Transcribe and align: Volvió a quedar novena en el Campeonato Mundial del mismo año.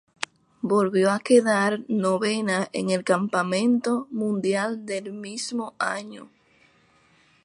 Volvió 0.63 1.11
a 1.11 1.19
quedar 1.19 1.81
novena 1.87 2.69
en 2.73 2.89
el 2.89 3.03
Campeonato 3.03 4.07
Mundial 4.09 4.83
del 4.87 5.13
mismo 5.13 5.75
año. 5.77 6.27